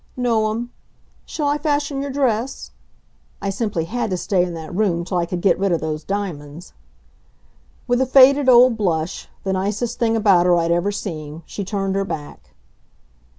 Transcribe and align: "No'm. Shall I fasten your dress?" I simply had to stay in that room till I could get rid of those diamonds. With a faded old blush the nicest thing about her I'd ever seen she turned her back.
"No'm. 0.17 0.71
Shall 1.27 1.47
I 1.47 1.59
fasten 1.59 2.01
your 2.01 2.09
dress?" 2.09 2.71
I 3.39 3.51
simply 3.51 3.85
had 3.85 4.09
to 4.09 4.17
stay 4.17 4.43
in 4.43 4.55
that 4.55 4.73
room 4.73 5.05
till 5.05 5.19
I 5.19 5.27
could 5.27 5.41
get 5.41 5.59
rid 5.59 5.71
of 5.71 5.79
those 5.79 6.03
diamonds. 6.03 6.73
With 7.85 8.01
a 8.01 8.07
faded 8.07 8.49
old 8.49 8.77
blush 8.77 9.27
the 9.43 9.53
nicest 9.53 9.99
thing 9.99 10.15
about 10.15 10.47
her 10.47 10.55
I'd 10.55 10.71
ever 10.71 10.91
seen 10.91 11.43
she 11.45 11.63
turned 11.63 11.93
her 11.93 12.03
back. 12.03 12.55